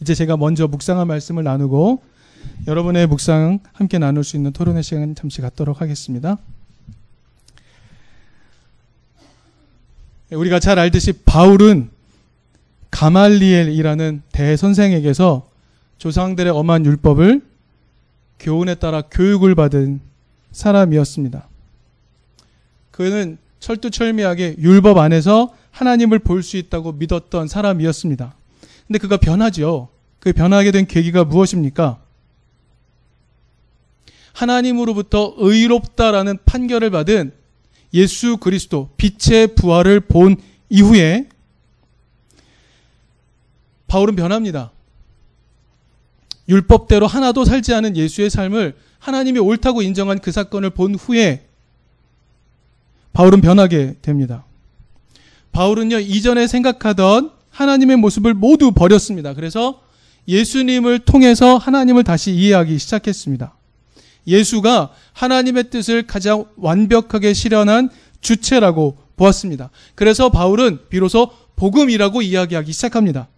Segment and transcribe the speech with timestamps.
[0.00, 2.02] 이제 제가 먼저 묵상한 말씀을 나누고
[2.66, 6.38] 여러분의 묵상 함께 나눌 수 있는 토론의 시간 잠시 갖도록 하겠습니다.
[10.30, 11.90] 우리가 잘 알듯이 바울은
[12.90, 15.48] 가말리엘이라는 대선생에게서
[15.98, 17.42] 조상들의 엄한 율법을
[18.38, 20.00] 교훈에 따라 교육을 받은
[20.52, 21.46] 사람이었습니다.
[22.90, 28.34] 그는 철두철미하게 율법 안에서 하나님을 볼 수 있다고 믿었던 사람이었습니다.
[28.90, 29.88] 근데 그가 변하죠.
[30.18, 32.02] 그 변하게 된 계기가 무엇입니까?
[34.32, 37.32] 하나님으로부터 의롭다라는 판결을 받은
[37.94, 40.38] 예수 그리스도 빛의 부활을 본
[40.70, 41.28] 이후에
[43.86, 44.72] 바울은 변합니다.
[46.48, 51.46] 율법대로 하나도 살지 않은 예수의 삶을 하나님이 옳다고 인정한 그 사건을 본 후에
[53.12, 54.44] 바울은 변하게 됩니다.
[55.52, 59.34] 바울은요, 이전에 생각하던 하나님의 모습을 모두 버렸습니다.
[59.34, 59.82] 그래서
[60.26, 63.54] 예수님을 통해서 하나님을 다시 이해하기 시작했습니다.
[64.26, 67.90] 예수가 하나님의 뜻을 가장 완벽하게 실현한
[68.22, 69.68] 주체라고 보았습니다.
[69.94, 73.28] 그래서 바울은 비로소 복음이라고 이야기하기 시작합니다.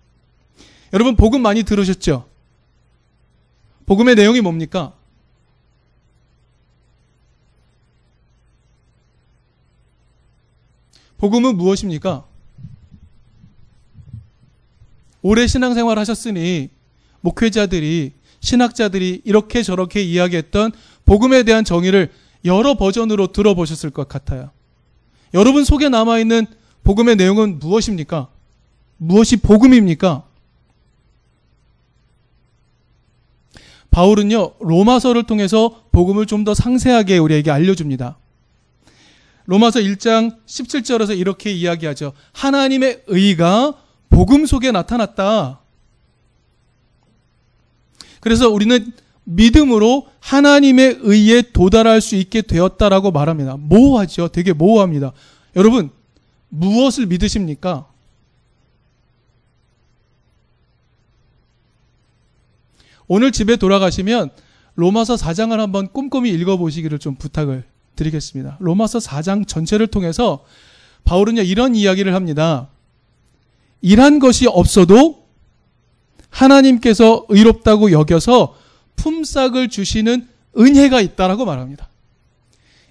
[0.93, 2.25] 여러분, 복음 많이 들으셨죠?
[3.87, 4.93] 복음의 내용이 뭡니까?
[11.19, 12.32] 복음은 무엇입니까?
[15.23, 16.71] 오래 신앙생활 하셨으니
[17.21, 20.73] 목회자들이 신학자들이 이렇게 저렇게 이야기했던
[21.05, 22.11] 복음에 대한 정의를
[22.45, 24.51] 여러 버전으로 들어보셨을 것 같아요.
[25.33, 26.47] 여러분 속에 남아있는
[26.83, 28.29] 복음의 내용은 무엇입니까?
[28.99, 30.25] 무엇이 복음입니까?
[33.91, 38.19] 바울은요, 로마서를 통해서 복음을 좀 더 상세하게 우리에게 알려줍니다.
[39.47, 42.13] 로마서 1장 17절에서 이렇게 이야기하죠.
[42.33, 43.75] 하나님의 의가
[44.13, 45.61] 복음 속에 나타났다.
[48.21, 48.93] 그래서 우리는
[49.25, 53.57] 믿음으로 하나님의 의에 도달할 수 있게 되었다라고 말합니다.
[53.57, 54.29] 모호하죠.
[54.29, 55.13] 되게 모호합니다.
[55.57, 55.91] 여러분,
[56.51, 57.89] 무엇을 믿으십니까?
[63.09, 64.31] 오늘 집에 돌아가시면
[64.75, 67.65] 로마서 4장을 한번 꼼꼼히 읽어보시기를 좀 부탁을
[67.97, 68.57] 드리겠습니다.
[68.61, 70.45] 로마서 4장 전체를 통해서
[71.05, 72.69] 바울은요, 이런 이야기를 합니다.
[73.83, 75.27] 일한 것이 없어도
[76.31, 78.57] 하나님께서 의롭다고 여겨서
[78.97, 80.27] 품삯을 주시는
[80.57, 81.89] 은혜가 있다라고 말합니다.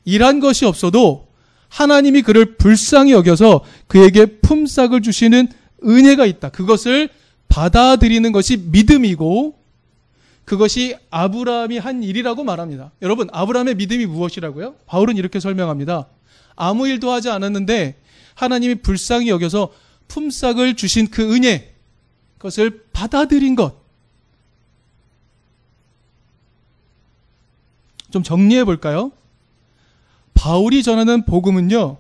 [0.06, 1.28] 일한 것이 없어도
[1.70, 5.48] 하나님이 그를 불쌍히 여겨서 그에게 품삯을 주시는
[5.84, 6.50] 은혜가 있다.
[6.50, 7.10] 그것을
[7.48, 9.56] 받아들이는 것이 믿음이고
[10.44, 12.92] 그것이 아브라함이 한 일이라고 말합니다.
[13.02, 14.76] 여러분, 아브라함의 믿음이 무엇이라고요?
[14.86, 16.08] 바울은 이렇게 설명합니다.
[16.56, 17.96] 아무 일도 하지 않았는데
[18.36, 19.72] 하나님이 불쌍히 여겨서
[20.12, 21.74] 품삯을 주신 그 은혜,
[22.38, 23.80] 그것을 받아들인 것.
[28.12, 29.14] 좀 정리해 볼까요?
[30.34, 31.98] 바울이 전하는 복음은요,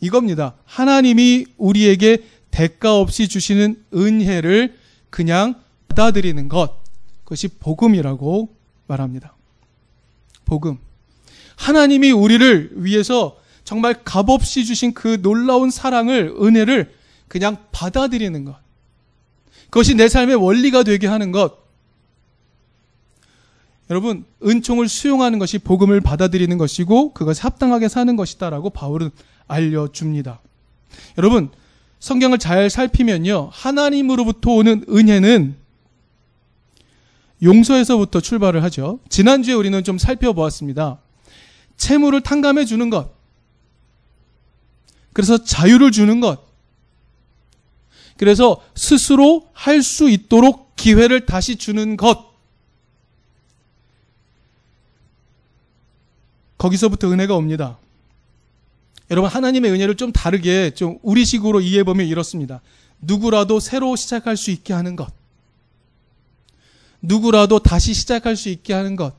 [0.00, 0.54] 이겁니다.
[0.66, 4.76] 하나님이 우리에게 대가 없이 주시는 은혜를
[5.08, 6.82] 그냥 받아들이는 것.
[7.24, 8.54] 그것이 복음이라고
[8.86, 9.34] 말합니다.
[10.44, 10.78] 복음.
[11.56, 13.38] 하나님이 우리를 위해서
[13.70, 16.92] 정말 값없이 주신 그 놀라운 사랑을, 은혜를
[17.28, 18.56] 그냥 받아들이는 것.
[19.66, 21.56] 그것이 내 삶의 원리가 되게 하는 것.
[23.88, 29.10] 여러분, 은총을 수용하는 것이 복음을 받아들이는 것이고 그것이 합당하게 사는 것이다라고 바울은
[29.46, 30.40] 알려줍니다.
[31.18, 31.50] 여러분,
[32.00, 33.50] 성경을 잘 살피면요.
[33.52, 35.54] 하나님으로부터 오는 은혜는
[37.40, 38.98] 용서에서부터 출발을 하죠.
[39.08, 40.98] 지난주에 우리는 좀 살펴보았습니다.
[41.76, 43.19] 채무를 탕감해 주는 것.
[45.20, 46.48] 그래서 자유를 주는 것.
[48.16, 52.30] 그래서 스스로 할 수 있도록 기회를 다시 주는 것.
[56.56, 57.78] 거기서부터 은혜가 옵니다.
[59.10, 62.62] 여러분, 하나님의 은혜를 좀 다르게, 좀 우리식으로 이해해보면 이렇습니다.
[63.00, 65.12] 누구라도 새로 시작할 수 있게 하는 것.
[67.02, 69.14] 누구라도 다시 시작할 수 있게 하는 것.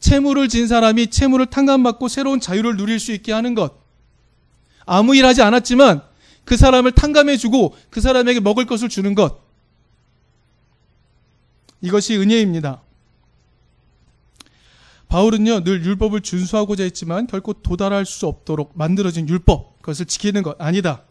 [0.00, 3.79] 채무를 진 사람이 채무를 탕감받고 새로운 자유를 누릴 수 있게 하는 것.
[4.90, 6.02] 아무 일 하지 않았지만
[6.44, 9.40] 그 사람을 탕감해 주고 그 사람에게 먹을 것을 주는 것.
[11.80, 12.82] 이것이 은혜입니다.
[15.06, 21.04] 바울은요, 늘 율법을 준수하고자 했지만 결코 도달할 수 없도록 만들어진 율법, 그것을 지키는 것 아니다.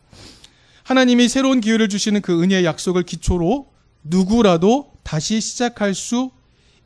[0.84, 3.72] 하나님이 새로운 기회를 주시는 그 은혜의 약속을 기초로
[4.04, 6.32] 누구라도 다시 시작할 수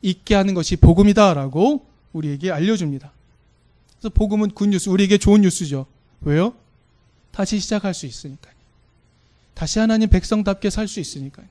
[0.00, 3.12] 있게 하는 것이 복음이다라고 우리에게 알려줍니다.
[3.98, 5.86] 그래서 복음은 굿뉴스, 우리에게 좋은 뉴스죠.
[6.20, 6.54] 왜요?
[7.34, 8.54] 다시 시작할 수 있으니까요.
[9.54, 11.46] 다시 하나님 백성답게 살 수 있으니까요.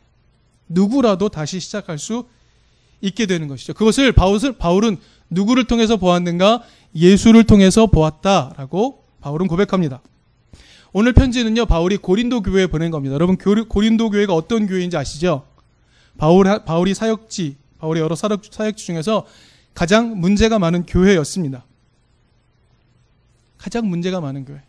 [0.70, 2.26] 누구라도 다시 시작할 수
[3.02, 3.74] 있게 되는 것이죠.
[3.74, 4.98] 그것을 바울은, 바울은
[5.30, 6.64] 누구를 통해서 보았는가?
[6.96, 10.02] 예수를 통해서 보았다라고 바울은 고백합니다.
[10.94, 13.16] 오늘 편지는요, 바울이 고린도 교회에 보낸 겁니다.
[13.16, 15.46] 여러분, 고린도 교회가 어떤 교회인지 아시죠?
[16.18, 19.26] 바울, 바울이 사역지, 바울의 여러 사역, 사역지 중에서
[19.74, 21.66] 가장 문제가 많은 교회였습니다.
[23.58, 24.62] 가장 문제가 많은 교회.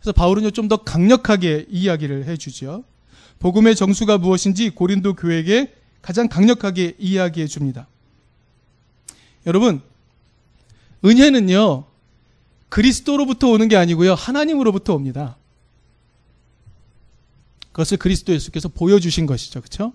[0.00, 2.84] 그래서 바울은요, 좀 더 강력하게 이야기를 해주죠.
[3.38, 7.88] 복음의 정수가 무엇인지 고린도 교회에게 가장 강력하게 이야기해 줍니다.
[9.46, 9.82] 여러분,
[11.04, 11.84] 은혜는요,
[12.68, 15.36] 그리스도로부터 오는 게 아니고요, 하나님으로부터 옵니다.
[17.72, 19.60] 그것을 그리스도 예수께서 보여주신 것이죠.
[19.60, 19.92] 그렇죠?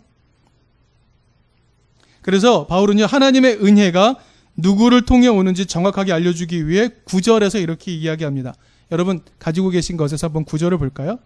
[2.22, 4.18] 그래서 바울은요, 하나님의 은혜가
[4.58, 8.56] 누구를 통해 오는지 정확하게 알려주기 위해 구절에서 이렇게 이야기합니다.
[8.92, 11.18] 여러분 가지고 계신 것에서 한번 구절을 볼까요?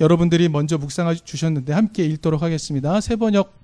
[0.00, 3.00] 여러분들이 먼저 묵상해 주셨는데 함께 읽도록 하겠습니다.
[3.00, 3.54] 세 번역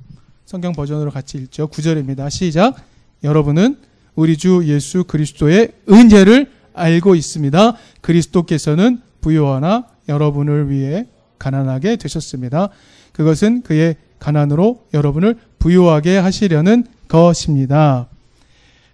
[0.46, 1.68] 성경 버전으로 같이 읽죠.
[1.68, 2.28] 구절입니다.
[2.30, 2.76] 시작.
[3.22, 3.78] 여러분은
[4.14, 7.76] 우리 주 예수 그리스도의 은혜를 알고 있습니다.
[8.00, 11.06] 그리스도께서는 부요하나 여러분을 위해
[11.38, 12.70] 가난하게 되셨습니다.
[13.12, 18.08] 그것은 그의 가난으로 여러분을 부요하게 하시려는 것입니다.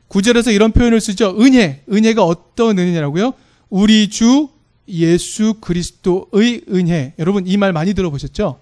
[0.08, 1.36] 구절에서 이런 표현을 쓰죠.
[1.40, 1.82] 은혜.
[1.90, 3.32] 은혜가 어떤 은혜냐고요?
[3.70, 4.48] 우리 주
[4.88, 7.14] 예수 그리스도의 은혜.
[7.18, 8.58] 여러분 이 말 많이 들어보셨죠?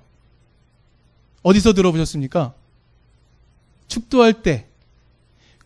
[1.43, 2.55] 어디서 들어보셨습니까?
[3.89, 4.67] 축도할 때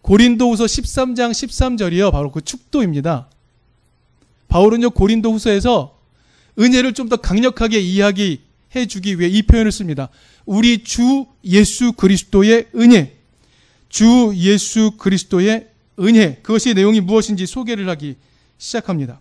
[0.02, 2.12] 고린도후서 13장 13절이요.
[2.12, 3.28] 바로 그 축도입니다.
[4.48, 5.98] 바울은요 고린도후서에서
[6.58, 10.10] 은혜를 좀 더 강력하게 이야기해 주기 위해 이 표현을 씁니다.
[10.44, 13.16] 우리 주 예수 그리스도의 은혜.
[13.88, 16.36] 주 예수 그리스도의 은혜.
[16.42, 18.16] 그것이 내용이 무엇인지 소개를 하기
[18.58, 19.18] 시작합니다.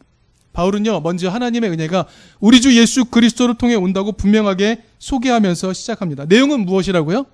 [0.59, 2.05] 바울은요, 먼저 하나님의 은혜가
[2.41, 6.25] 우리 주 예수 그리스도를 통해 온다고 분명하게 소개하면서 시작합니다.
[6.25, 7.25] 내용은 무엇이라고요?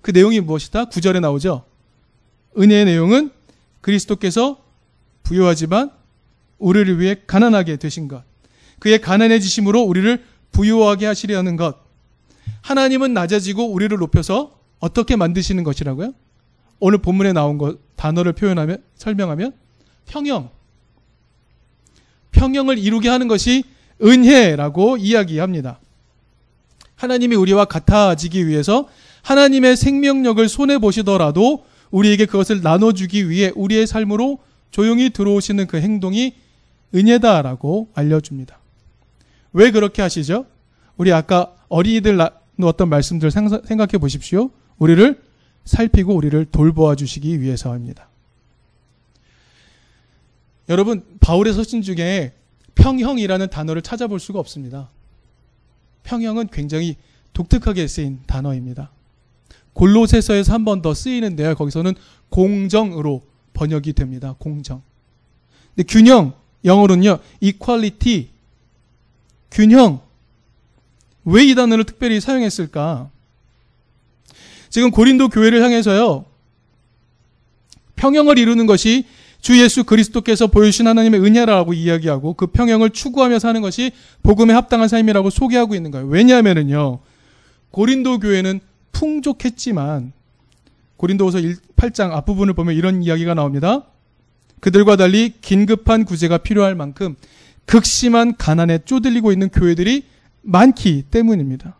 [0.00, 0.86] 그 내용이 무엇이다?
[0.86, 1.64] 구절에 나오죠.
[2.58, 3.30] 은혜의 내용은
[3.82, 4.62] 그리스도께서
[5.22, 5.90] 부유하지만
[6.58, 8.24] 우리를 위해 가난하게 되신 것.
[8.78, 11.76] 그의 가난해지심으로 우리를 부유하게 하시려는 것.
[12.62, 16.14] 하나님은 낮아지고 우리를 높여서 어떻게 만드시는 것이라고요?
[16.80, 19.52] 오늘 본문에 나온 것 단어를 표현하면 설명하면
[20.06, 20.61] 평형.
[22.32, 23.64] 평형을 이루게 하는 것이
[24.02, 25.78] 은혜라고 이야기합니다.
[26.96, 28.88] 하나님이 우리와 같아지기 위해서
[29.22, 34.38] 하나님의 생명력을 손해 보시더라도 우리에게 그것을 나눠주기 위해 우리의 삶으로
[34.70, 36.34] 조용히 들어오시는 그 행동이
[36.94, 38.58] 은혜다라고 알려줍니다.
[39.52, 40.46] 왜 그렇게 하시죠?
[40.96, 42.18] 우리 아까 어린이들
[42.56, 44.50] 놓았던 말씀들 생각해 보십시오.
[44.78, 45.20] 우리를
[45.64, 48.08] 살피고 우리를 돌보아 주시기 위해서입니다.
[50.68, 52.32] 여러분, 바울의 서신 중에
[52.74, 54.90] 평형이라는 단어를 찾아볼 수가 없습니다.
[56.04, 56.96] 평형은 굉장히
[57.32, 58.90] 독특하게 쓰인 단어입니다.
[59.74, 61.54] 골로새서에서 한 번 더 쓰이는데요.
[61.54, 61.94] 거기서는
[62.28, 63.22] 공정으로
[63.54, 64.34] 번역이 됩니다.
[64.38, 64.82] 공정.
[65.74, 67.18] 근데 균형 영어로는요.
[67.40, 68.30] equality
[69.50, 70.00] 균형.
[71.24, 73.10] 왜 이 단어를 특별히 사용했을까?
[74.70, 76.24] 지금 고린도 교회를 향해서요.
[77.96, 79.06] 평형을 이루는 것이
[79.42, 83.90] 주 예수 그리스도께서 보여주신 하나님의 은혜라고 이야기하고 그 평형을 추구하며 사는 것이
[84.22, 86.06] 복음에 합당한 삶이라고 소개하고 있는 거예요.
[86.06, 87.00] 왜냐하면은요.
[87.72, 88.60] 고린도 교회는
[88.92, 90.12] 풍족했지만
[90.96, 91.38] 고린도후서
[91.76, 93.82] 8장 앞부분을 보면 이런 이야기가 나옵니다.
[94.60, 97.16] 그들과 달리 긴급한 구제가 필요할 만큼
[97.66, 100.04] 극심한 가난에 쪼들리고 있는 교회들이
[100.42, 101.76] 많기 때문입니다.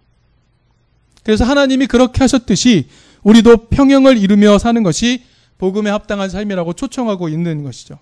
[1.22, 2.88] 그래서 하나님이 그렇게 하셨듯이
[3.22, 5.22] 우리도 평형을 이루며 사는 것이
[5.58, 7.98] 복음에 합당한 삶이라고 초청하고 있는 것이죠.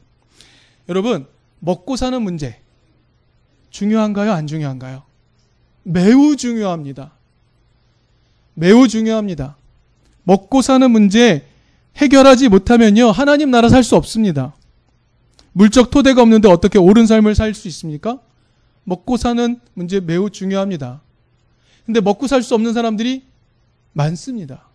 [0.89, 1.27] 여러분,
[1.59, 2.59] 먹고 사는 문제
[3.71, 4.33] 중요한가요?
[4.33, 5.03] 안 중요한가요?
[5.83, 7.13] 매우 중요합니다.
[8.55, 9.57] 매우 중요합니다.
[10.25, 11.47] 먹고 사는 문제
[11.97, 13.11] 해결하지 못하면요.
[13.11, 14.55] 하나님 나라 살 수 없습니다.
[15.53, 18.21] 물적 토대가 없는데 어떻게 옳은 삶을 살 수 있습니까?
[18.85, 21.03] 먹고 사는 문제 매우 중요합니다.
[21.85, 23.25] 근데 먹고 살 수 없는 사람들이
[23.93, 24.70] 많습니다.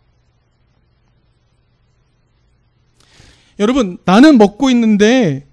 [3.60, 5.48] 여러분, 나는 먹고 있는데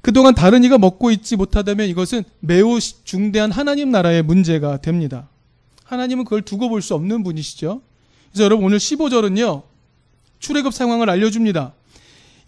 [0.00, 5.28] 그동안 다른 이가 먹고 있지 못하다면 이것은 매우 중대한 하나님 나라의 문제가 됩니다.
[5.84, 7.80] 하나님은 그걸 두고 볼 수 없는 분이시죠.
[8.30, 9.62] 그래서 여러분 오늘 15절은요.
[10.40, 11.74] 출애굽 상황을 알려줍니다.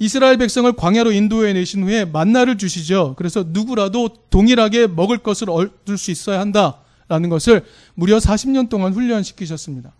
[0.00, 3.14] 이스라엘 백성을 광야로 인도해 내신 후에 만나를 주시죠.
[3.16, 9.92] 그래서 누구라도 동일하게 먹을 것을 얻을 수 있어야 한다라는 것을 무려 40년 동안 훈련시키셨습니다.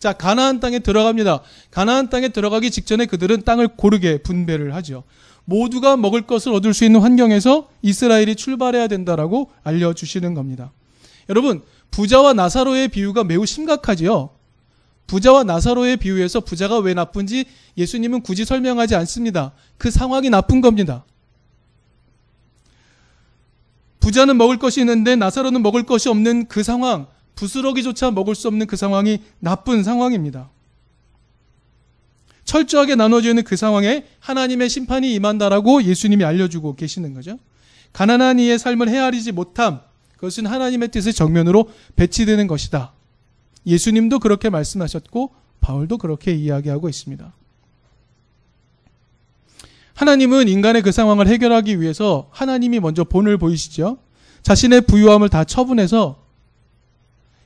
[0.00, 1.42] 자, 가나안 땅에 들어갑니다.
[1.70, 5.04] 가나안 땅에 들어가기 직전에 그들은 땅을 고르게 분배를 하죠.
[5.44, 10.72] 모두가 먹을 것을 얻을 수 있는 환경에서 이스라엘이 출발해야 된다라고 알려 주시는 겁니다.
[11.28, 14.30] 여러분, 부자와 나사로의 비유가 매우 심각하지요.
[15.06, 17.44] 부자와 나사로의 비유에서 부자가 왜 나쁜지
[17.76, 19.52] 예수님은 굳이 설명하지 않습니다.
[19.76, 21.04] 그 상황이 나쁜 겁니다.
[23.98, 27.06] 부자는 먹을 것이 있는데 나사로는 먹을 것이 없는 그 상황,
[27.40, 30.50] 부스러기조차 먹을 수 없는 그 상황이 나쁜 상황입니다.
[32.44, 37.38] 철저하게 나눠져 있는 그 상황에 하나님의 심판이 임한다라고 예수님이 알려주고 계시는 거죠.
[37.94, 39.80] 가난한 이의 삶을 헤아리지 못함,
[40.16, 42.92] 그것은 하나님의 뜻의 정면으로 배치되는 것이다.
[43.66, 45.32] 예수님도 그렇게 말씀하셨고
[45.62, 47.32] 바울도 그렇게 이야기하고 있습니다.
[49.94, 53.98] 하나님은 인간의 그 상황을 해결하기 위해서 하나님이 먼저 본을 보이시죠.
[54.42, 56.29] 자신의 부유함을 다 처분해서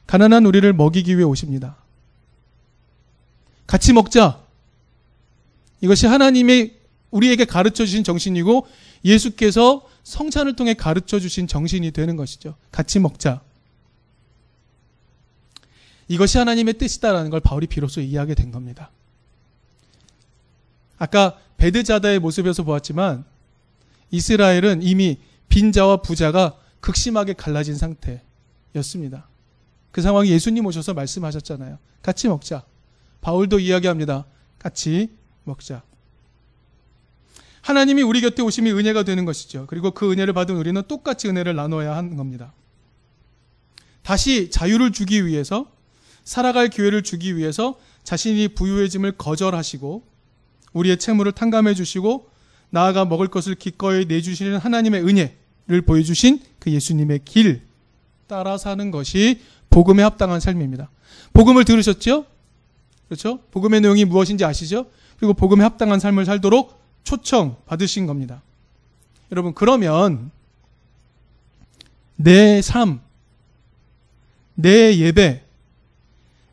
[0.06, 1.76] 가난한 우리를 먹이기 위해 오십니다.
[3.66, 4.42] 같이 먹자.
[5.80, 6.72] 이것이 하나님이
[7.10, 8.66] 우리에게 가르쳐 주신 정신이고
[9.04, 12.56] 예수께서 성찬을 통해 가르쳐 주신 정신이 되는 것이죠.
[12.70, 13.40] 같이 먹자.
[16.08, 18.90] 이것이 하나님의 뜻이다라는 걸 바울이 비로소 이해하게 된 겁니다.
[20.98, 23.24] 아까 베드자다의 모습에서 보았지만
[24.10, 25.18] 이스라엘은 이미
[25.48, 29.28] 빈자와 부자가 극심하게 갈라진 상태였습니다.
[29.94, 31.78] 그 상황이 예수님 오셔서 말씀하셨잖아요.
[32.02, 32.64] 같이 먹자.
[33.20, 34.26] 바울도 이야기합니다.
[34.58, 35.10] 같이
[35.44, 35.84] 먹자.
[37.60, 39.66] 하나님이 우리 곁에 오심이 은혜가 되는 것이죠.
[39.68, 42.52] 그리고 그 은혜를 받은 우리는 똑같이 은혜를 나눠야 하는 겁니다.
[44.02, 45.70] 다시 자유를 주기 위해서
[46.24, 50.02] 살아갈 기회를 주기 위해서 자신이 부유해짐을 거절하시고
[50.72, 52.28] 우리의 채무를 탕감해 주시고
[52.70, 57.62] 나아가 먹을 것을 기꺼이 내주시는 하나님의 은혜를 보여주신 그 예수님의 길
[58.26, 59.40] 따라 사는 것이
[59.74, 60.88] 복음에 합당한 삶입니다.
[61.32, 62.26] 복음을 들으셨죠?
[63.08, 63.40] 그렇죠?
[63.50, 64.86] 복음의 내용이 무엇인지 아시죠?
[65.18, 68.40] 그리고 복음에 합당한 삶을 살도록 초청 받으신 겁니다.
[69.32, 70.30] 여러분, 그러면
[72.14, 73.00] 내 삶,
[74.54, 75.42] 내 예배,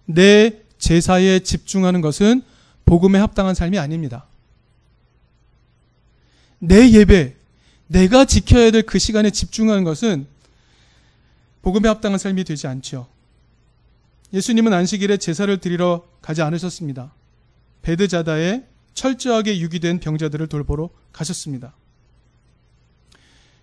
[0.06, 2.42] 내 제사에 집중하는 것은
[2.86, 4.26] 복음에 합당한 삶이 아닙니다.
[6.58, 7.36] 내 예배,
[7.86, 10.26] 내가 지켜야 될 그 시간에 집중하는 것은
[11.62, 13.08] 복음에 합당한 삶이 되지 않죠.
[14.34, 17.14] 예수님은 안식일에 제사를 드리러 가지 않으셨습니다.
[17.82, 18.64] 베드자다에
[18.94, 21.76] 철저하게 유기된 병자들을 돌보러 가셨습니다.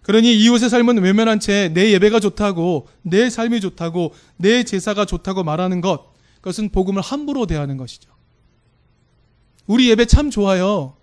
[0.02, 5.80] 그러니 이웃의 삶은 외면한 채 내 예배가 좋다고, 내 삶이 좋다고, 내 제사가 좋다고 말하는
[5.80, 8.10] 것, 그것은 복음을 함부로 대하는 것이죠.
[9.66, 10.96] 우리 예배 참 좋아요.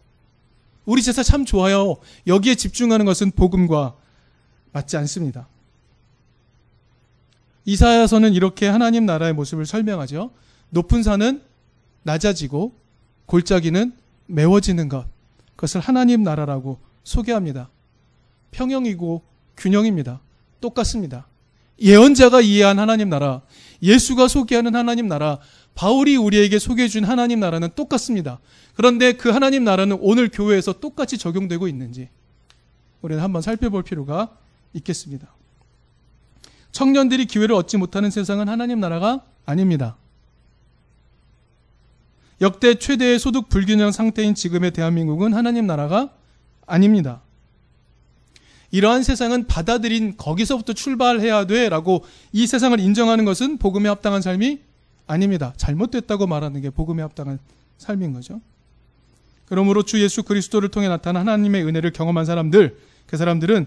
[0.85, 1.97] 우리 제사 참 좋아요.
[2.25, 3.95] 여기에 집중하는 것은 복음과
[4.71, 5.47] 맞지 않습니다.
[7.65, 10.31] 이사야서는 이렇게 하나님 나라의 모습을 설명하죠.
[10.69, 11.41] 높은 산은
[12.03, 12.73] 낮아지고
[13.25, 13.93] 골짜기는
[14.27, 15.07] 메워지는 것.
[15.55, 17.69] 그것을 하나님 나라라고 소개합니다.
[18.51, 19.23] 평형이고
[19.57, 20.19] 균형입니다.
[20.61, 21.27] 똑같습니다.
[21.81, 23.41] 예언자가 이해한 하나님 나라,
[23.81, 25.39] 예수가 소개하는 하나님 나라,
[25.73, 28.39] 바울이 우리에게 소개해 준 하나님 나라는 똑같습니다.
[28.75, 32.09] 그런데 그 하나님 나라는 오늘 교회에서 똑같이 적용되고 있는지
[33.01, 34.37] 우리는 한번 살펴볼 필요가
[34.73, 35.27] 있겠습니다.
[36.75, 39.95] 청년들이 기회를 얻지 못하는 세상은 하나님 나라가 아닙니다.
[42.41, 46.09] 역대 최대의 소득 불균형 상태인 지금의 대한민국은 하나님 나라가
[46.67, 47.21] 아닙니다.
[48.71, 52.03] 이러한 세상은 받아들인 거기서부터 출발해야 돼 라고
[52.33, 54.59] 이 세상을 인정하는 것은 복음에 합당한 삶이
[55.07, 55.53] 아닙니다.
[55.55, 57.39] 잘못됐다고 말하는 게 복음에 합당한
[57.77, 58.41] 삶인 거죠.
[59.45, 63.65] 그러므로 주 예수 그리스도를 통해 나타난 하나님의 은혜를 경험한 사람들, 그 사람들은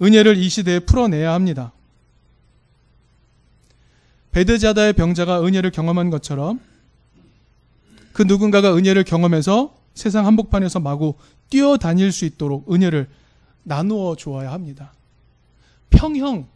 [0.00, 1.72] 은혜를 이 시대에 풀어내야 합니다.
[4.38, 6.60] 베드자다의 병자가 은혜를 경험한 것처럼
[8.12, 11.14] 그 누군가가 은혜를 경험해서 세상 한복판에서 마구
[11.50, 13.08] 뛰어다닐 수 있도록 은혜를
[13.64, 14.92] 나누어 주어야 합니다.
[15.90, 16.46] 평형,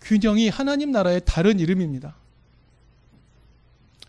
[0.00, 2.14] 균형이 하나님 나라의 다른 이름입니다.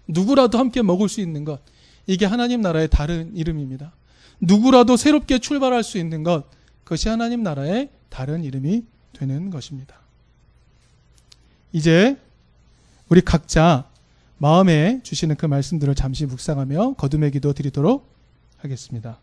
[0.07, 1.59] 누구라도 함께 먹을 수 있는 것,
[2.07, 3.91] 이게 하나님 나라의 다른 이름입니다.
[4.39, 6.45] 누구라도 새롭게 출발할 수 있는 것,
[6.85, 9.99] 그것이 하나님 나라의 다른 이름이 되는 것입니다.
[11.73, 12.17] 이제
[13.09, 13.89] 우리 각자
[14.37, 18.07] 마음에 주시는 그 말씀들을 잠시 묵상하며 거듭의 기도 드리도록
[18.57, 19.19] 하겠습니다.